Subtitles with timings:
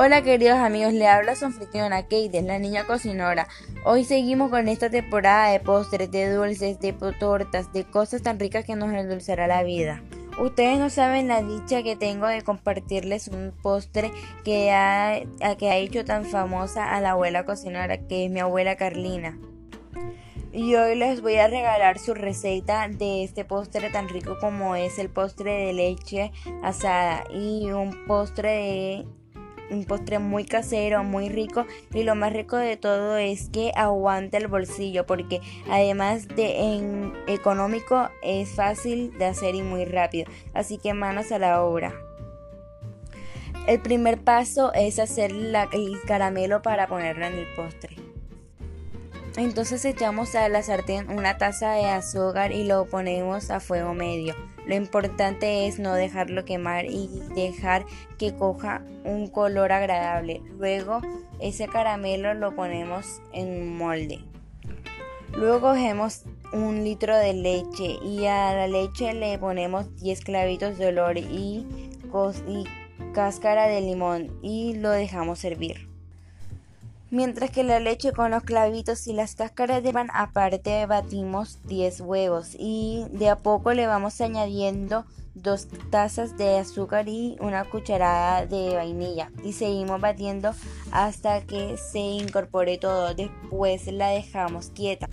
[0.00, 3.48] Hola queridos amigos, le habla su anfitriona Kate, la niña cocinora.
[3.84, 8.64] Hoy seguimos con esta temporada de postres, de dulces, de tortas, de cosas tan ricas
[8.64, 10.00] que nos endulzará la vida.
[10.38, 14.12] Ustedes no saben la dicha que tengo de compartirles un postre
[14.44, 15.18] que ha,
[15.58, 19.36] que ha hecho tan famosa a la abuela cocinora, que es mi abuela Carlina.
[20.52, 25.00] Y hoy les voy a regalar su receta de este postre tan rico como es
[25.00, 26.30] el postre de leche
[26.62, 29.17] asada y un postre de
[29.70, 34.38] un postre muy casero, muy rico y lo más rico de todo es que aguanta
[34.38, 40.30] el bolsillo porque además de económico es fácil de hacer y muy rápido.
[40.54, 41.94] Así que manos a la obra.
[43.66, 48.07] El primer paso es hacer el caramelo para ponerlo en el postre.
[49.38, 54.34] Entonces echamos a la sartén una taza de azúcar y lo ponemos a fuego medio.
[54.66, 57.86] Lo importante es no dejarlo quemar y dejar
[58.18, 60.42] que coja un color agradable.
[60.58, 61.02] Luego
[61.38, 64.18] ese caramelo lo ponemos en un molde.
[65.36, 70.88] Luego cogemos un litro de leche y a la leche le ponemos 10 clavitos de
[70.88, 71.64] olor y,
[72.48, 72.64] y
[73.12, 75.88] cáscara de limón y lo dejamos servir
[77.10, 82.00] mientras que la leche con los clavitos y las cáscaras de pan aparte batimos 10
[82.00, 85.04] huevos y de a poco le vamos añadiendo
[85.42, 89.30] dos tazas de azúcar y una cucharada de vainilla.
[89.44, 90.52] Y seguimos batiendo
[90.90, 93.14] hasta que se incorpore todo.
[93.14, 95.08] Después la dejamos quieta.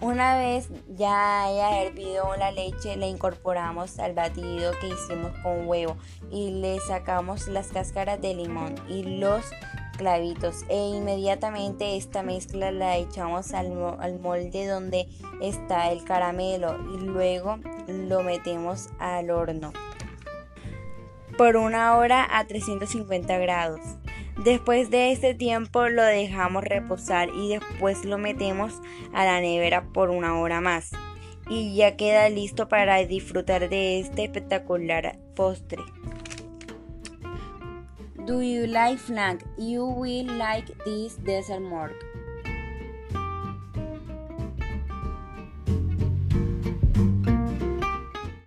[0.00, 5.98] Una vez ya haya hervido la leche, le incorporamos al batido que hicimos con huevo
[6.30, 9.44] y le sacamos las cáscaras de limón y los
[10.68, 13.70] e inmediatamente esta mezcla la echamos al,
[14.20, 15.06] molde donde
[15.42, 19.72] está el caramelo y luego lo metemos al horno
[21.36, 23.80] por una hora a 350 grados.
[24.44, 28.80] Después de este tiempo lo dejamos reposar y después lo metemos
[29.12, 30.90] a la nevera por una hora más.
[31.48, 35.82] Y ya queda listo para disfrutar de este espectacular postre.
[38.30, 39.40] Do you like flan?
[39.58, 41.90] You will like this dessert more.